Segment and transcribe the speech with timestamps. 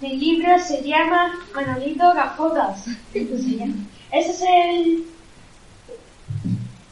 [0.00, 2.84] Mi libro se llama Manolito Gafotas.
[3.12, 5.06] Ese es el,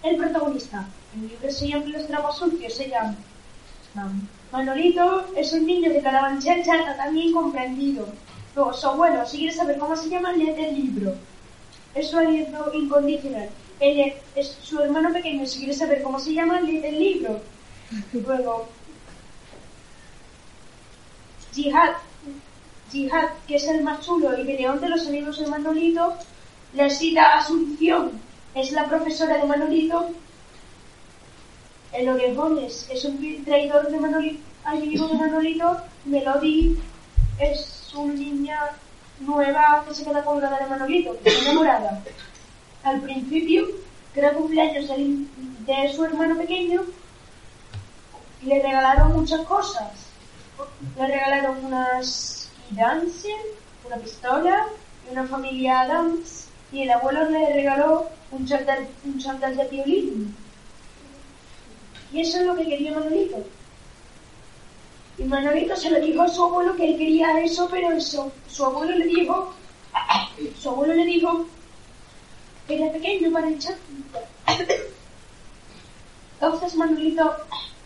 [0.02, 0.89] el protagonista.
[1.15, 3.15] El libro se llama Los Tramos Sucios, se llama.
[4.50, 8.09] Manolito es un niño de Carabanchel chata, también comprendido.
[8.57, 11.14] Luego, su abuelo, si quieres saber cómo se llama, lee el libro.
[11.95, 13.48] Es su aliento incondicional.
[13.79, 17.41] Él es su hermano pequeño, si quieres saber cómo se llama, lee el libro.
[18.12, 18.66] Luego,
[21.54, 21.93] Jihad,
[22.91, 26.14] Jihad, que es el más chulo y peleón de los amigos de Manolito,
[26.75, 28.13] la cita Asunción,
[28.54, 30.11] es la profesora de Manolito.
[31.93, 35.79] El Orejones es un traidor de Manolito, amigo de Manolito.
[36.05, 36.79] Melody
[37.41, 38.59] es una niña
[39.21, 42.03] nueva que se queda colgada de Manolito, que enamorada.
[42.85, 43.66] Al principio,
[44.13, 46.83] que era cumpleaños de su hermano pequeño,
[48.43, 49.91] le regalaron muchas cosas.
[50.97, 52.36] Le regalaron unas
[52.70, 53.37] Dancer,
[53.87, 54.66] una pistola
[55.07, 56.48] y una familia Adams.
[56.73, 60.37] Y el abuelo le regaló un chándal, un chándal de violín.
[62.13, 63.45] Y eso es lo que quería Manolito.
[65.18, 68.64] Y Manolito se lo dijo a su abuelo que él quería eso, pero eso, su
[68.64, 69.54] abuelo le dijo,
[70.60, 71.46] su abuelo le dijo
[72.69, 73.80] era pequeño para el chándal.
[76.34, 77.32] Entonces Manolito,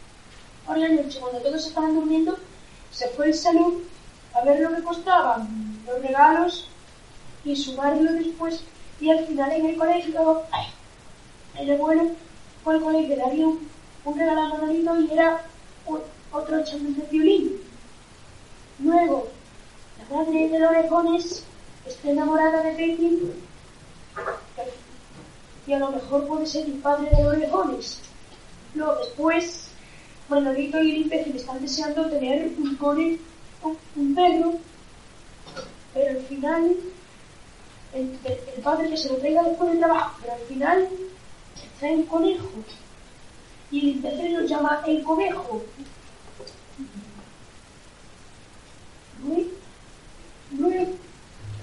[0.66, 2.38] por la noche, cuando todos estaban durmiendo,
[2.90, 3.82] se fue al salón
[4.34, 6.68] a ver lo que costaban los regalos
[7.44, 8.60] y sumarlo después.
[9.00, 10.42] Y al final en el colegio,
[11.58, 12.10] el abuelo
[12.62, 13.68] fue al colegio, le había un,
[14.16, 15.40] regalo a Manolito y era
[16.32, 17.60] otro chándal de violín.
[18.80, 19.28] Luego,
[19.98, 21.44] la madre de los orejones
[21.86, 23.32] está enamorada de Betty
[25.66, 28.00] y a lo mejor puede ser el padre de los orejones.
[28.74, 29.68] Luego después,
[30.28, 33.18] Manolito y imbécil están deseando tener un cone
[33.62, 34.54] un perro,
[35.92, 36.76] pero al final
[37.92, 38.18] el,
[38.62, 40.88] padre que se lo traiga después del trabajo, pero al final
[41.78, 42.48] trae un conejo
[43.70, 45.62] y el imbécil lo llama el conejo.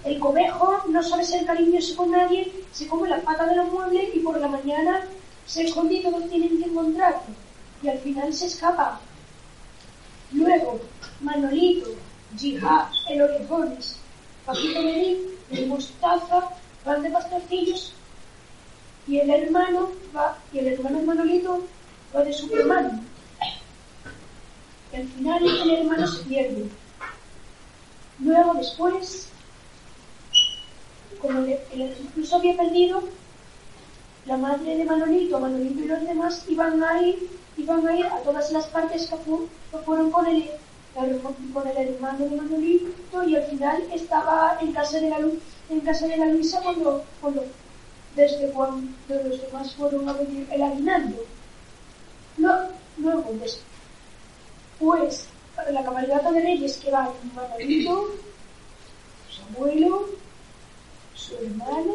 [0.04, 4.16] El conejo no sabe ser cariñoso con nadie, se come la pata de los muebles
[4.16, 5.06] y por la mañana
[5.46, 7.20] se esconde y todos tienen que encontrarlo.
[7.84, 9.00] Y al final se escapa.
[10.32, 10.80] Luego,
[13.48, 13.96] el Orejones,
[14.46, 15.18] Paquito Medín,
[15.52, 16.50] el Mostaza,
[16.86, 17.94] van de pastorcillos
[19.08, 21.64] y el hermano va, y el hermano Manolito
[22.16, 23.02] va de Superman.
[24.94, 26.66] Al final el hermano se pierde.
[28.20, 29.30] Luego después,
[31.22, 33.04] como el, incluso había perdido,
[34.26, 38.22] la madre de Manolito, Manolito y los demás iban a ir, iban a, ir a
[38.24, 40.50] todas las partes que, fueron con él
[41.54, 45.36] con el hermano de Manolito y al final estaba en casa de la Luz,
[45.70, 47.46] en casa de la Luisa cuando, cuando
[48.16, 51.24] desde cuando los demás fueron a venir el aguinaldo.
[52.38, 52.52] No,
[52.98, 53.36] luego
[54.80, 58.16] pues para la cabalgata de reyes que va Manolito,
[59.30, 60.10] su abuelo,
[61.14, 61.94] su hermano,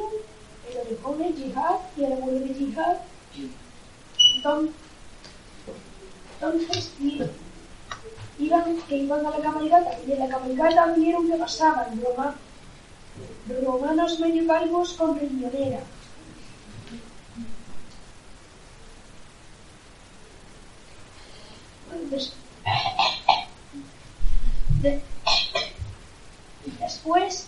[0.71, 2.99] el orejón de Jihad y el abuelo de Jihad.
[4.37, 4.75] Entonces,
[6.35, 6.91] entonces
[8.39, 12.35] iban, que iban a la cabalgata y en la cabalgata vieron que pasaban Roma,
[13.63, 15.81] romanos medio calvos con riñonera.
[26.81, 27.47] después,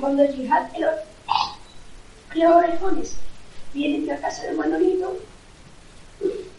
[0.00, 0.68] cuando Jihad
[2.34, 3.16] y los orejones
[3.72, 5.18] vienen a casa de Manolito,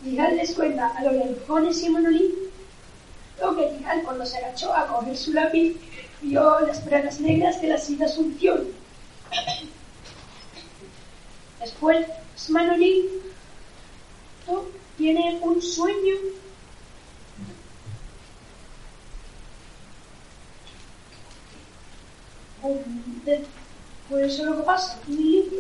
[0.04, 2.47] Jihad les cuenta a los orejones y Manolito
[3.40, 5.76] lo que Tijan cuando se agachó a coger su lápiz
[6.22, 8.68] vio las bragas negras de la cinta Asunción.
[11.60, 12.08] Después,
[12.50, 13.12] Manolito
[14.98, 16.16] tiene un sueño.
[24.10, 25.58] Por eso lo que pasa, un libro